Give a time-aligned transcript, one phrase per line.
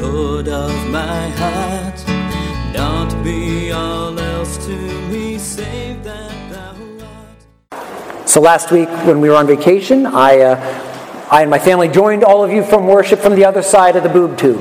[0.00, 2.06] Lord of my heart.
[2.74, 4.76] Not be all else to
[5.08, 6.74] me, save that thou
[7.72, 8.28] art.
[8.28, 12.24] So last week when we were on vacation, I, uh, I and my family joined
[12.24, 14.60] all of you from worship from the other side of the boob tube.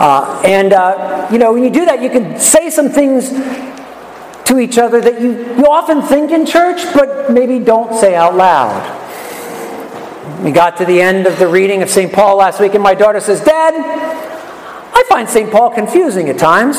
[0.00, 3.30] Uh, and, uh, you know, when you do that, you can say some things
[4.44, 8.36] to each other that you, you often think in church, but maybe don't say out
[8.36, 8.97] loud.
[10.42, 12.12] We got to the end of the reading of St.
[12.12, 15.50] Paul last week, and my daughter says, Dad, I find St.
[15.50, 16.78] Paul confusing at times.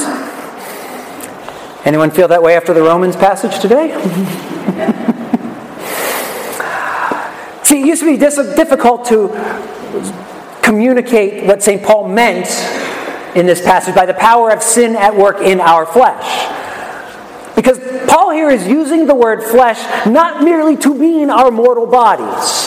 [1.85, 3.89] Anyone feel that way after the Romans passage today?
[7.63, 9.29] See, it used to be difficult to
[10.61, 11.83] communicate what St.
[11.83, 12.47] Paul meant
[13.35, 16.47] in this passage by the power of sin at work in our flesh.
[17.55, 22.58] Because Paul here is using the word flesh not merely to mean our mortal bodies,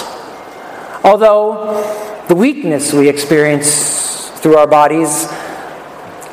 [1.05, 5.27] although the weakness we experience through our bodies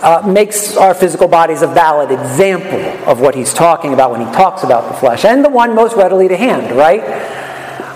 [0.02, 4.31] uh, makes our physical bodies a valid example of what he's talking about when he
[4.34, 7.03] talks about the flesh, and the one most readily to hand, right?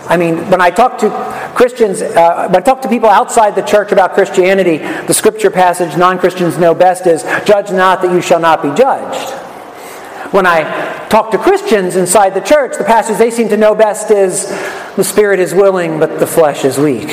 [0.10, 1.10] I mean, when I talk to
[1.56, 5.96] Christians, uh, when I talk to people outside the church about Christianity, the scripture passage
[5.98, 9.32] non Christians know best is, Judge not that you shall not be judged.
[10.34, 14.12] When I talk to Christians inside the church, the passage they seem to know best
[14.12, 14.52] is,
[14.96, 17.10] The spirit is willing, but the flesh is weak.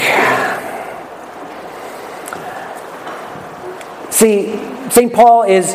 [4.10, 4.58] See,
[4.90, 5.12] St.
[5.12, 5.72] Paul is,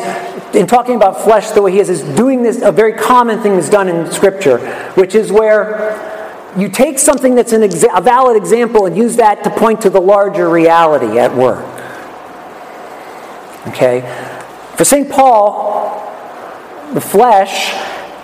[0.54, 3.56] in talking about flesh the way he is, is doing this, a very common thing
[3.56, 4.60] that's done in Scripture,
[4.94, 6.16] which is where
[6.56, 9.90] you take something that's an exa- a valid example and use that to point to
[9.90, 11.66] the larger reality at work.
[13.68, 14.02] Okay?
[14.76, 15.10] For St.
[15.10, 16.02] Paul,
[16.94, 17.74] the flesh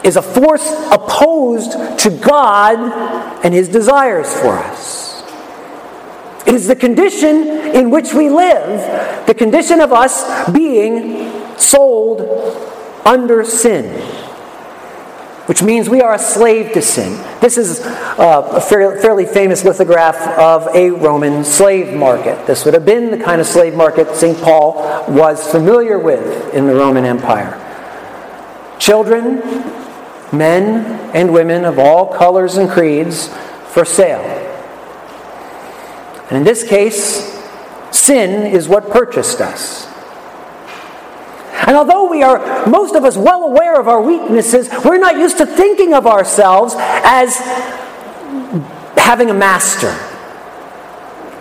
[0.04, 2.78] is a force opposed to God
[3.44, 5.24] and his desires for us.
[6.48, 12.22] It is the condition in which we live, the condition of us being sold
[13.06, 14.22] under sin
[15.52, 17.12] which means we are a slave to sin.
[17.42, 22.48] This is uh, a fairly famous lithograph of a Roman slave market.
[22.48, 24.38] This would have been the kind of slave market St.
[24.40, 24.76] Paul
[25.10, 27.58] was familiar with in the Roman Empire.
[28.80, 29.42] Children,
[30.32, 33.28] men, and women of all colors and creeds
[33.72, 34.22] for sale.
[36.30, 37.42] And in this case,
[37.92, 39.88] sin is what purchased us.
[41.68, 45.38] And although we are, most of us, well aware of our weaknesses, we're not used
[45.38, 47.36] to thinking of ourselves as
[48.98, 49.92] having a master.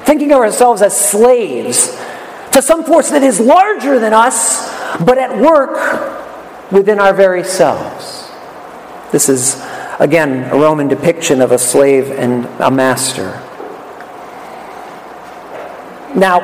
[0.04, 1.96] Thinking of ourselves as slaves
[2.52, 4.68] to some force that is larger than us,
[5.04, 8.19] but at work within our very selves.
[9.12, 9.60] This is,
[9.98, 13.42] again, a Roman depiction of a slave and a master.
[16.14, 16.40] Now,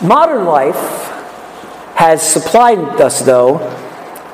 [0.00, 0.76] modern life
[1.96, 3.58] has supplied us, though,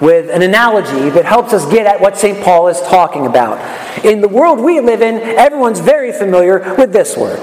[0.01, 2.45] with an analogy that helps us get at what St.
[2.45, 4.05] Paul is talking about.
[4.05, 7.39] In the world we live in, everyone's very familiar with this word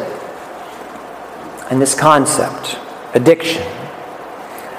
[1.72, 2.78] and this concept
[3.16, 3.64] addiction.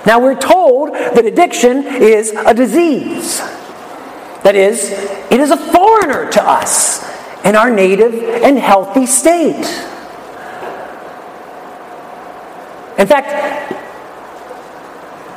[0.07, 3.41] Now, we're told that addiction is a disease.
[4.45, 4.91] That is,
[5.31, 7.03] it is a foreigner to us
[7.45, 9.65] in our native and healthy state.
[12.99, 13.73] In fact,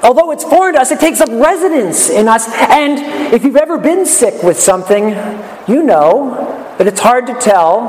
[0.04, 2.50] although it's foreign to us, it takes up residence in us.
[2.50, 5.10] And if you've ever been sick with something,
[5.70, 7.88] you know that it's hard to tell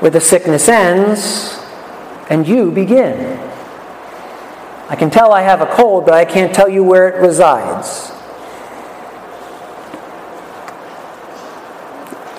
[0.00, 1.62] where the sickness ends
[2.30, 3.38] and you begin.
[4.88, 8.12] I can tell I have a cold, but I can't tell you where it resides.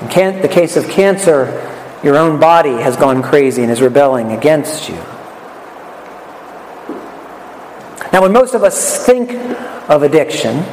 [0.02, 1.68] In the case of cancer,
[2.04, 4.96] your own body has gone crazy and is rebelling against you.
[8.12, 9.32] Now, when most of us think
[9.90, 10.66] of addiction,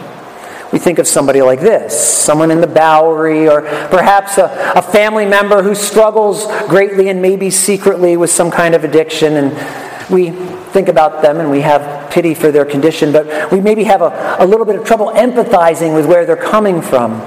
[0.73, 5.25] we think of somebody like this someone in the Bowery, or perhaps a, a, family
[5.25, 9.35] member who struggles greatly and maybe secretly with some kind of addiction.
[9.37, 13.85] And we think about them and we have pity for their condition, but we maybe
[13.85, 17.21] have a, a little bit of trouble empathizing with where they're coming from.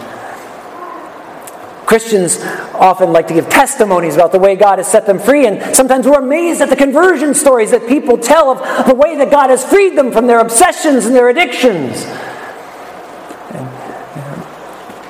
[1.91, 2.37] Christians
[2.75, 6.07] often like to give testimonies about the way God has set them free, and sometimes
[6.07, 9.65] we're amazed at the conversion stories that people tell of the way that God has
[9.65, 12.05] freed them from their obsessions and their addictions.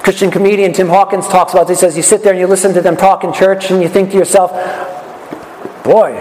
[0.01, 1.81] Christian comedian Tim Hawkins talks about this.
[1.81, 3.87] He says, You sit there and you listen to them talk in church, and you
[3.87, 4.49] think to yourself,
[5.83, 6.15] Boy,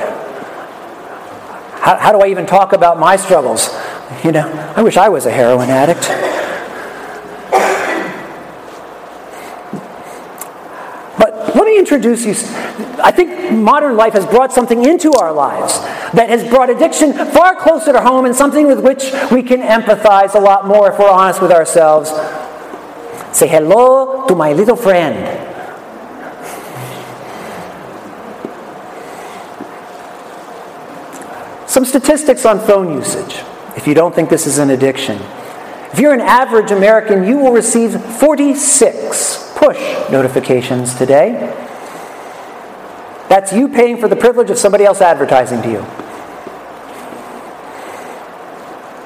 [1.81, 3.75] how, how do I even talk about my struggles?
[4.23, 4.47] You know,
[4.77, 6.31] I wish I was a heroin addict.
[11.71, 12.33] me introduce you.
[13.03, 15.81] I think modern life has brought something into our lives
[16.13, 20.35] that has brought addiction far closer to home and something with which we can empathize
[20.35, 22.11] a lot more if we're honest with ourselves.
[23.37, 25.49] Say hello to my little friend.
[31.69, 33.43] Some statistics on phone usage,
[33.77, 35.21] if you don't think this is an addiction.
[35.93, 39.79] If you're an average American, you will receive 46 push
[40.11, 41.69] notifications today.
[43.31, 45.87] That's you paying for the privilege of somebody else advertising to you.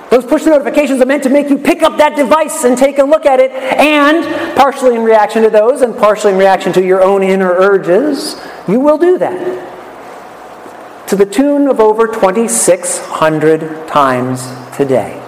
[0.09, 3.05] Those push notifications are meant to make you pick up that device and take a
[3.05, 7.03] look at it, and partially in reaction to those, and partially in reaction to your
[7.03, 11.09] own inner urges, you will do that.
[11.09, 14.41] To the tune of over 2,600 times
[14.75, 15.21] today.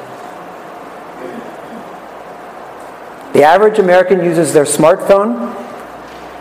[3.34, 5.65] The average American uses their smartphone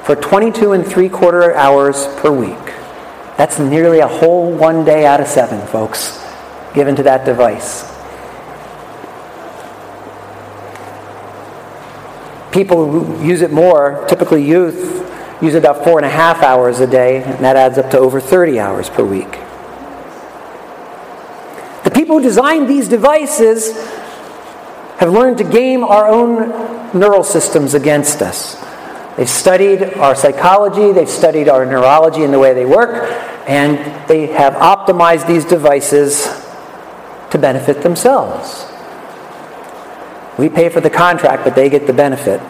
[0.06, 2.64] for 22 and three quarter hours per week.
[3.38, 6.24] That's nearly a whole one day out of seven, folks,
[6.76, 7.92] given to that device.
[12.54, 15.12] People who use it more, typically youth,
[15.42, 17.98] use it about four and a half hours a day, and that adds up to
[17.98, 19.32] over 30 hours per week.
[21.84, 23.76] The people who designed these devices
[24.98, 28.64] have learned to game our own neural systems against us.
[29.18, 33.12] They've studied our psychology, they've studied our neurology and the way they work,
[33.48, 33.78] and
[34.10, 36.24] they have optimized these devices
[37.32, 38.66] to benefit themselves.
[40.38, 42.42] We pay for the contract, but they get the benefit.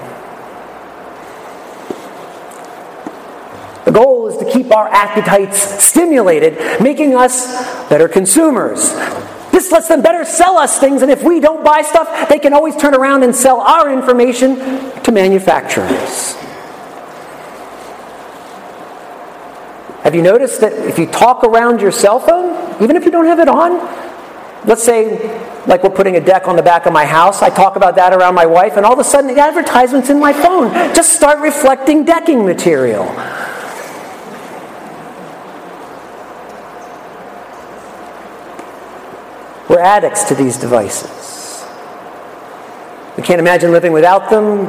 [3.86, 7.46] The goal is to keep our appetites stimulated, making us
[7.90, 8.92] better consumers,
[9.56, 12.52] this lets them better sell us things, and if we don't buy stuff, they can
[12.52, 14.58] always turn around and sell our information
[15.04, 16.36] to manufacturers.
[20.06, 23.26] Have you noticed that if you talk around your cell phone, even if you don't
[23.26, 23.80] have it on,
[24.68, 25.18] let's say,
[25.66, 28.14] like we're putting a deck on the back of my house, I talk about that
[28.14, 31.40] around my wife, and all of a sudden the advertisements in my phone just start
[31.40, 33.06] reflecting decking material.
[39.68, 41.66] We're addicts to these devices.
[43.18, 44.66] We can't imagine living without them.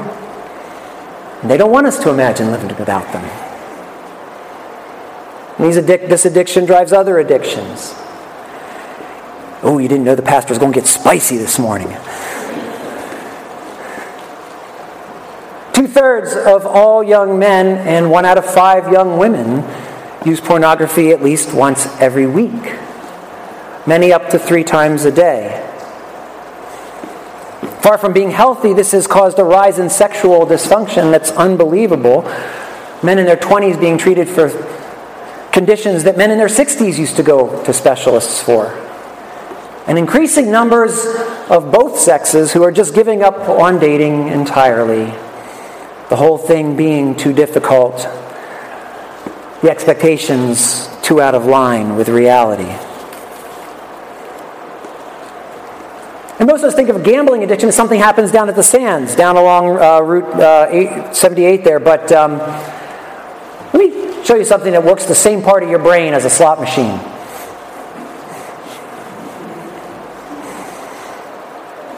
[1.47, 3.46] They don't want us to imagine living without them.
[5.57, 7.93] Addic- this addiction drives other addictions.
[9.63, 11.89] Oh, you didn't know the pastor was going to get spicy this morning.
[15.73, 19.65] Two thirds of all young men and one out of five young women
[20.27, 22.77] use pornography at least once every week
[23.87, 25.63] many up to three times a day.
[27.83, 32.23] Far from being healthy, this has caused a rise in sexual dysfunction that's unbelievable.
[33.03, 34.49] Men in their 20s being treated for
[35.57, 38.67] conditions that men in their 60s used to go to specialists for.
[39.87, 41.07] And increasing numbers
[41.49, 45.07] of both sexes who are just giving up on dating entirely.
[46.11, 47.97] The whole thing being too difficult.
[49.63, 52.71] The expectations too out of line with reality.
[56.39, 59.17] And most of us think of gambling addiction as something happens down at the sands,
[59.17, 60.69] down along uh, Route uh,
[61.09, 61.81] 8, 78 there.
[61.81, 62.37] But um,
[63.73, 66.31] let me show you something that works the same part of your brain as a
[66.31, 66.99] slot machine.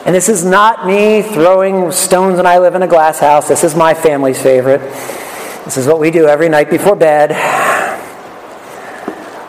[0.04, 3.48] And this is not me throwing stones and I live in a glass house.
[3.48, 4.80] This is my family's favorite.
[5.64, 7.32] This is what we do every night before bed.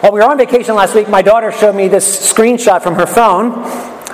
[0.02, 3.06] While we were on vacation last week, my daughter showed me this screenshot from her
[3.06, 3.52] phone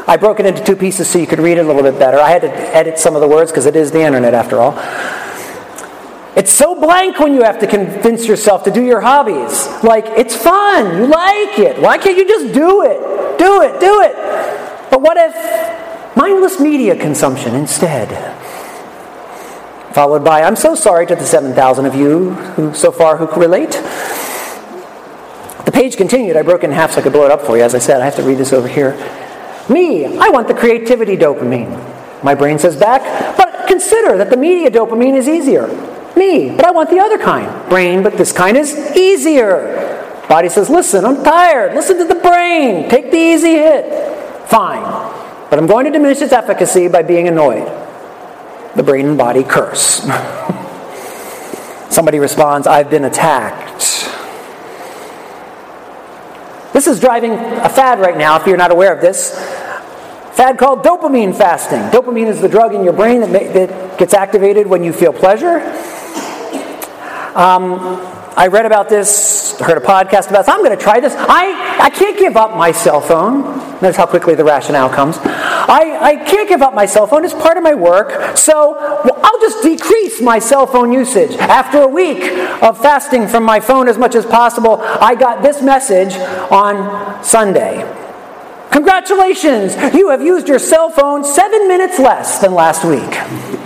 [0.08, 2.20] I broke it into two pieces so you could read it a little bit better.
[2.20, 4.74] I had to edit some of the words because it is the internet after all.
[6.36, 9.68] It's so blank when you have to convince yourself to do your hobbies.
[9.84, 11.82] Like, it's fun, you like it.
[11.82, 13.00] Why can't you just do it?
[13.40, 14.16] Do it, do it.
[14.92, 18.10] But what if mindless media consumption instead?
[19.94, 23.72] Followed by, I'm so sorry to the 7,000 of you who so far who relate.
[25.64, 26.36] The page continued.
[26.36, 27.64] I broke in half so I could blow it up for you.
[27.64, 28.92] As I said, I have to read this over here.
[29.70, 32.24] Me, I want the creativity dopamine.
[32.24, 35.68] My brain says back, but consider that the media dopamine is easier.
[36.16, 37.70] Me, but I want the other kind.
[37.70, 39.96] Brain, but this kind is easier.
[40.30, 41.74] Body says, Listen, I'm tired.
[41.74, 42.90] Listen to the brain.
[42.90, 44.48] Take the easy hit.
[44.48, 44.84] Fine.
[45.50, 47.68] But I'm going to diminish its efficacy by being annoyed.
[48.76, 50.02] The brain and body curse.
[51.90, 53.76] Somebody responds, I've been attacked.
[56.74, 59.34] This is driving a fad right now, if you're not aware of this.
[60.34, 61.80] Fad called dopamine fasting.
[61.92, 65.60] Dopamine is the drug in your brain that, that gets activated when you feel pleasure.
[67.36, 67.80] Um,
[68.38, 70.50] I read about this, heard a podcast about this.
[70.50, 71.14] I'm going to try this.
[71.16, 73.44] I, I can't give up my cell phone.
[73.82, 75.18] Notice how quickly the rationale comes.
[75.18, 77.26] I, I can't give up my cell phone.
[77.26, 78.38] It's part of my work.
[78.38, 81.36] So I'll just decrease my cell phone usage.
[81.38, 82.24] After a week
[82.62, 86.16] of fasting from my phone as much as possible, I got this message
[86.52, 87.84] on Sunday.
[88.72, 89.76] Congratulations!
[89.94, 93.65] You have used your cell phone seven minutes less than last week.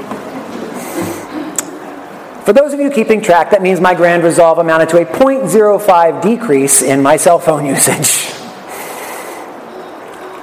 [2.49, 6.19] For those of you keeping track, that means my grand resolve amounted to a 0.05
[6.23, 8.33] decrease in my cell phone usage.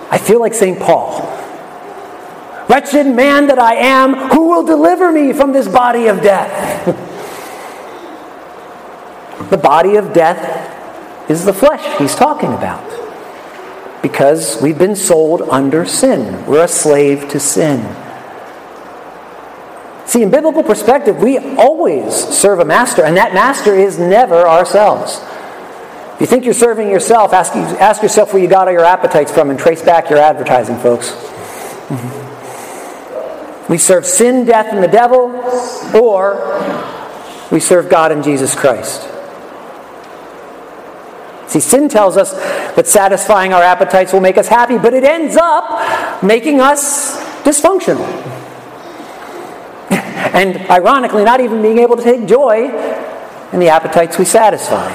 [0.08, 0.78] I feel like St.
[0.78, 1.22] Paul.
[2.68, 6.86] Wretched man that I am, who will deliver me from this body of death?
[9.50, 12.84] the body of death is the flesh he's talking about.
[14.00, 16.46] Because we've been sold under sin.
[16.46, 18.05] We're a slave to sin.
[20.06, 25.20] See, in biblical perspective, we always serve a master, and that master is never ourselves.
[26.14, 29.32] If you think you're serving yourself, ask, ask yourself where you got all your appetites
[29.32, 31.10] from and trace back your advertising, folks.
[31.88, 32.26] Mm-hmm.
[33.70, 35.42] We serve sin, death, and the devil,
[35.94, 36.36] or
[37.50, 39.08] we serve God and Jesus Christ.
[41.48, 42.32] See, sin tells us
[42.76, 48.35] that satisfying our appetites will make us happy, but it ends up making us dysfunctional
[50.36, 52.68] and ironically, not even being able to take joy
[53.54, 54.90] in the appetites we satisfy.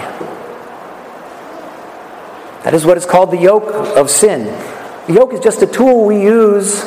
[2.64, 4.46] That is what is called the yoke of sin.
[5.08, 6.82] The yoke is just a tool we use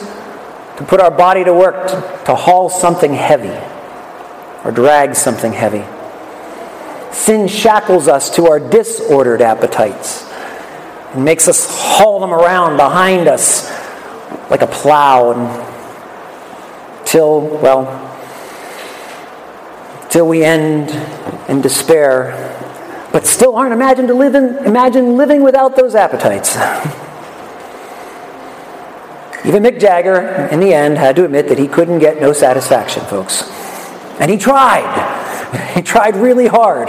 [0.76, 3.58] to put our body to work, to, to haul something heavy
[4.64, 5.84] or drag something heavy.
[7.12, 10.30] Sin shackles us to our disordered appetites
[11.12, 13.68] and makes us haul them around behind us
[14.48, 15.32] like a plow
[17.00, 18.13] until, well,
[20.14, 20.90] till we end
[21.50, 22.30] in despair,
[23.10, 26.54] but still aren't imagined to live in, imagine living without those appetites.
[29.44, 33.04] Even Mick Jagger, in the end, had to admit that he couldn't get no satisfaction,
[33.06, 33.42] folks.
[34.20, 35.22] And he tried.
[35.74, 36.88] He tried really hard.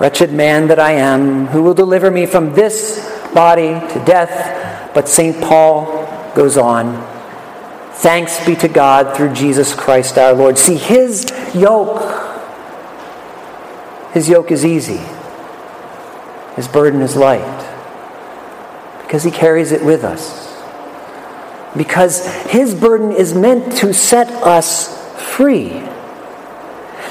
[0.00, 4.94] Wretched man that I am, who will deliver me from this body to death?
[4.94, 5.42] But St.
[5.42, 7.15] Paul goes on
[7.98, 10.58] Thanks be to God through Jesus Christ our Lord.
[10.58, 12.02] See, his yoke,
[14.12, 15.00] his yoke is easy,
[16.56, 17.66] his burden is light,
[19.02, 20.44] because he carries it with us.
[21.74, 24.94] Because his burden is meant to set us
[25.34, 25.82] free.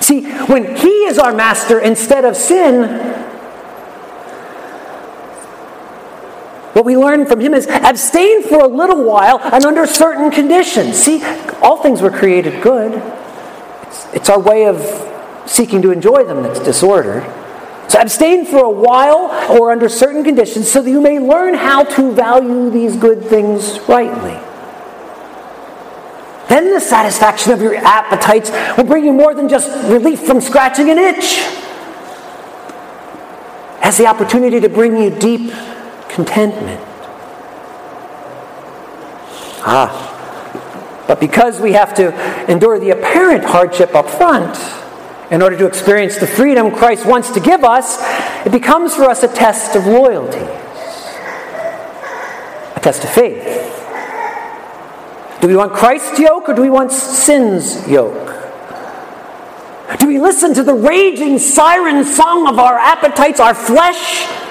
[0.01, 3.25] See, when he is our master instead of sin,
[6.75, 10.98] What we learn from him is abstain for a little while and under certain conditions.
[10.98, 11.24] See,
[11.62, 13.01] all things were created good.
[13.84, 14.84] It's, it's our way of
[15.46, 17.24] seeking to enjoy them that's disordered.
[17.88, 21.86] So abstain for a while or under certain conditions so that you may learn how
[21.86, 24.38] to value these good things rightly.
[26.50, 30.89] Then the satisfaction of your appetites will bring you more than just relief from scratching
[30.89, 31.36] an itch.
[33.79, 35.53] Has the opportunity to bring you deep
[36.16, 36.82] contentment.
[39.68, 42.14] Ah, but because we have to
[42.50, 44.58] endure the apparent hardship up front
[45.32, 47.98] in order to experience the freedom Christ wants to give us,
[48.46, 50.38] it becomes for us a test of loyalty,
[52.76, 53.44] a test of faith.
[55.42, 58.34] Do we want Christ's yoke or do we want sin's yoke?
[60.00, 64.45] Do we listen to the raging siren song of our appetites, our flesh?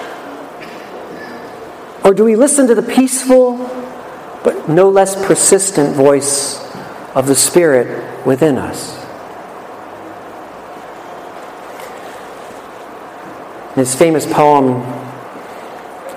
[2.04, 3.56] Or do we listen to the peaceful
[4.44, 6.62] but no less persistent voice
[7.14, 9.02] of the Spirit within us?
[13.70, 14.82] In his famous poem,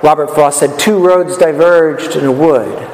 [0.04, 2.88] Robert Frost said, Two roads diverged in a wood.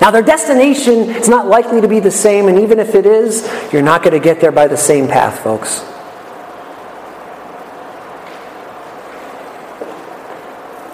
[0.00, 3.48] Now, their destination is not likely to be the same, and even if it is,
[3.72, 5.84] you're not going to get there by the same path, folks.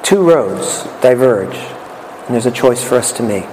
[0.06, 3.44] Two roads diverge, and there's a choice for us to make.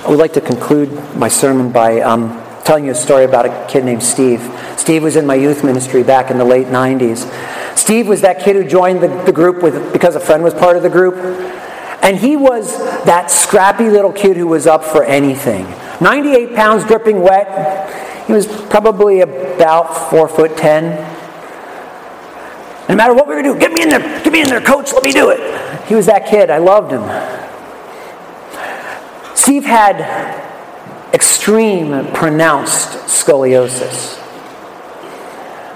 [0.00, 3.66] I would like to conclude my sermon by um, telling you a story about a
[3.70, 4.40] kid named Steve.
[4.78, 7.76] Steve was in my youth ministry back in the late 90s.
[7.76, 10.78] Steve was that kid who joined the, the group with, because a friend was part
[10.78, 11.16] of the group.
[12.02, 15.66] And he was that scrappy little kid who was up for anything.
[16.00, 18.26] 98 pounds dripping wet.
[18.26, 21.15] He was probably about four foot ten.
[22.88, 24.92] No matter what we were doing, get me in there, get me in there, coach,
[24.92, 25.40] let me do it.
[25.86, 26.50] He was that kid.
[26.50, 27.02] I loved him.
[29.34, 30.00] Steve had
[31.12, 34.22] extreme pronounced scoliosis.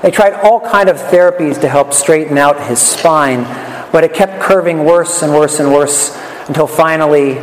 [0.02, 3.45] They tried all kind of therapies to help straighten out his spine,
[3.93, 6.17] but it kept curving worse and worse and worse
[6.49, 7.38] until finally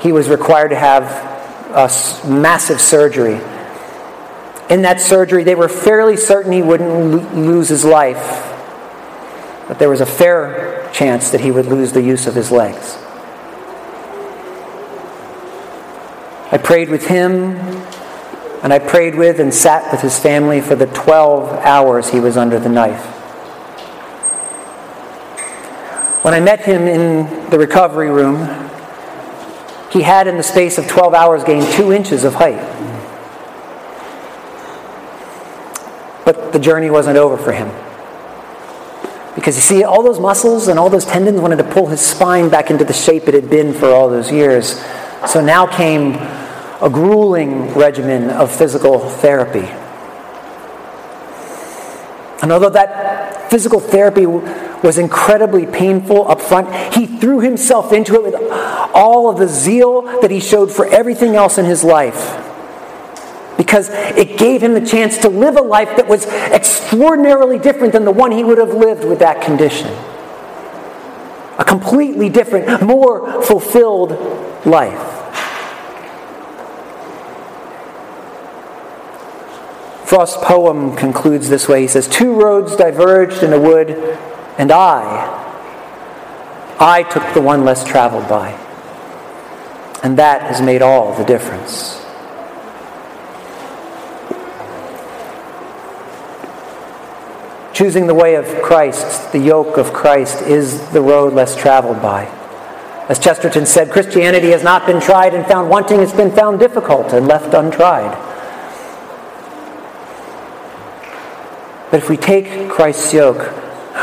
[0.00, 1.04] he was required to have
[1.74, 1.90] a
[2.28, 3.40] massive surgery.
[4.68, 8.51] In that surgery, they were fairly certain he wouldn't lose his life,
[9.72, 12.98] but there was a fair chance that he would lose the use of his legs.
[16.52, 17.56] I prayed with him,
[18.62, 22.36] and I prayed with and sat with his family for the 12 hours he was
[22.36, 23.02] under the knife.
[26.22, 28.40] When I met him in the recovery room,
[29.90, 32.60] he had, in the space of 12 hours, gained two inches of height.
[36.26, 37.70] But the journey wasn't over for him.
[39.34, 42.48] Because you see, all those muscles and all those tendons wanted to pull his spine
[42.48, 44.82] back into the shape it had been for all those years.
[45.26, 49.70] So now came a grueling regimen of physical therapy.
[52.42, 58.22] And although that physical therapy was incredibly painful up front, he threw himself into it
[58.22, 58.34] with
[58.94, 62.51] all of the zeal that he showed for everything else in his life.
[63.56, 68.04] Because it gave him the chance to live a life that was extraordinarily different than
[68.04, 69.88] the one he would have lived with that condition.
[71.58, 75.12] A completely different, more fulfilled life.
[80.12, 81.80] Frost's poem concludes this way.
[81.80, 83.90] He says, Two roads diverged in a wood,
[84.58, 85.38] and I,
[86.78, 88.50] I took the one less traveled by.
[90.02, 92.01] And that has made all the difference.
[97.72, 102.26] Choosing the way of Christ, the yoke of Christ, is the road less traveled by.
[103.08, 107.12] As Chesterton said, Christianity has not been tried and found wanting, it's been found difficult
[107.12, 108.12] and left untried.
[111.90, 113.52] But if we take Christ's yoke,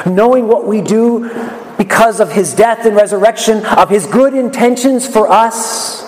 [0.05, 1.29] knowing what we do
[1.77, 6.03] because of his death and resurrection, of his good intentions for us,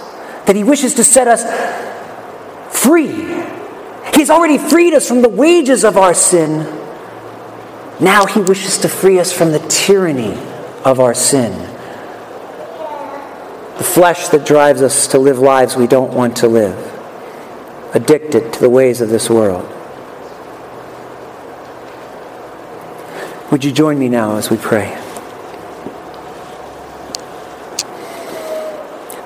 [0.45, 1.43] that he wishes to set us
[2.76, 3.43] free.
[4.15, 6.81] He's already freed us from the wages of our sin.
[8.01, 10.33] Now he wishes to free us from the tyranny
[10.83, 11.51] of our sin.
[13.77, 16.75] The flesh that drives us to live lives we don't want to live,
[17.93, 19.67] addicted to the ways of this world.
[23.51, 24.97] Would you join me now as we pray?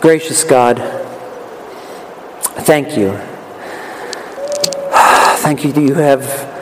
[0.02, 0.80] Gracious God,
[2.66, 3.12] thank you.
[5.46, 6.56] Thank you that you have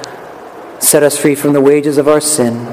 [0.94, 2.66] set us free from the wages of our sin,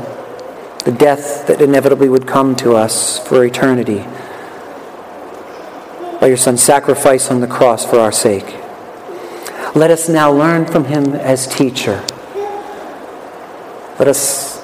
[0.85, 4.05] the death that inevitably would come to us for eternity
[6.21, 8.45] by your Son's sacrifice on the cross for our sake.
[9.75, 12.05] Let us now learn from him as teacher.
[13.99, 14.63] Let us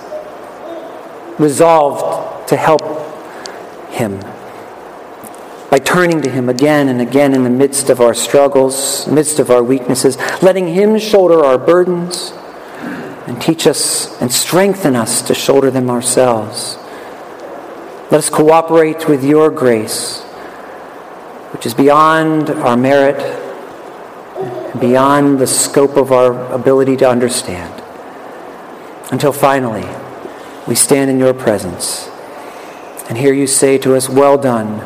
[1.38, 2.82] resolved to help
[3.90, 4.20] him
[5.70, 9.50] by turning to him again and again in the midst of our struggles, midst of
[9.50, 12.34] our weaknesses, letting him shoulder our burdens
[13.26, 16.76] and teach us and strengthen us to shoulder them ourselves.
[18.10, 20.22] Let us cooperate with your grace,
[21.52, 23.18] which is beyond our merit,
[24.80, 27.82] beyond the scope of our ability to understand,
[29.10, 29.86] until finally,
[30.68, 32.08] we stand in your presence
[33.08, 34.82] and hear you say to us, Well done,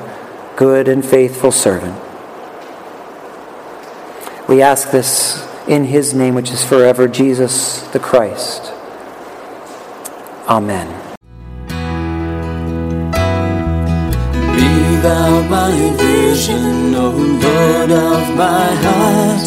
[0.57, 1.99] good and faithful servant.
[4.49, 8.73] We ask this in his name, which is forever Jesus the Christ.
[10.49, 10.89] Amen.
[14.57, 19.47] Be thou my vision, O Lord of my heart.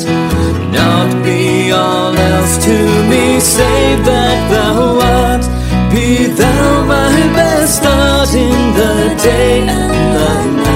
[0.72, 2.78] Not be all else to
[3.10, 5.44] me, save that thou art.
[5.92, 10.73] Be thou my best start in the day and the night.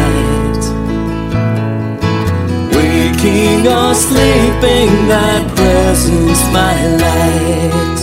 [3.27, 7.96] Waking or sleeping, thy presence my light.